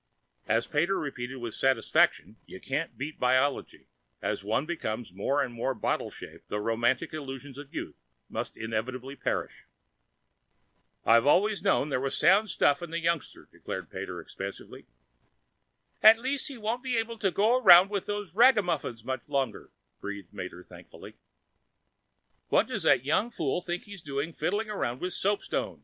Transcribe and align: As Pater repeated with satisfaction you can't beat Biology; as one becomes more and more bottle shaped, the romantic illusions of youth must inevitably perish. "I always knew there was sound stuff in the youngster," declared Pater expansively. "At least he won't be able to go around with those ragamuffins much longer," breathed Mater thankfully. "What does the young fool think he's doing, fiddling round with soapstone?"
As 0.47 0.65
Pater 0.65 0.97
repeated 0.97 1.35
with 1.35 1.53
satisfaction 1.53 2.37
you 2.47 2.59
can't 2.59 2.97
beat 2.97 3.19
Biology; 3.19 3.87
as 4.19 4.43
one 4.43 4.65
becomes 4.65 5.13
more 5.13 5.43
and 5.43 5.53
more 5.53 5.75
bottle 5.75 6.09
shaped, 6.09 6.47
the 6.49 6.59
romantic 6.59 7.13
illusions 7.13 7.59
of 7.59 7.71
youth 7.71 8.03
must 8.27 8.57
inevitably 8.57 9.15
perish. 9.15 9.67
"I 11.05 11.19
always 11.19 11.61
knew 11.61 11.87
there 11.87 11.99
was 11.99 12.17
sound 12.17 12.49
stuff 12.49 12.81
in 12.81 12.89
the 12.89 12.97
youngster," 12.97 13.47
declared 13.51 13.91
Pater 13.91 14.19
expansively. 14.19 14.87
"At 16.01 16.17
least 16.17 16.47
he 16.47 16.57
won't 16.57 16.81
be 16.81 16.97
able 16.97 17.19
to 17.19 17.29
go 17.29 17.59
around 17.61 17.91
with 17.91 18.07
those 18.07 18.33
ragamuffins 18.33 19.03
much 19.03 19.29
longer," 19.29 19.69
breathed 19.99 20.33
Mater 20.33 20.63
thankfully. 20.63 21.13
"What 22.47 22.65
does 22.65 22.81
the 22.81 22.97
young 23.05 23.29
fool 23.29 23.61
think 23.61 23.83
he's 23.83 24.01
doing, 24.01 24.33
fiddling 24.33 24.69
round 24.69 24.99
with 24.99 25.13
soapstone?" 25.13 25.79